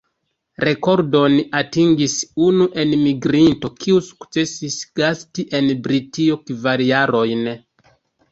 Rekordon 0.63 1.33
atingis 1.59 2.13
unu 2.45 2.67
enmigrinto, 2.85 3.71
kiu 3.85 4.01
sukcesis 4.07 4.79
gasti 5.01 5.45
en 5.61 5.69
Britio 5.89 6.39
kvar 6.51 6.85
jarojn. 6.89 7.47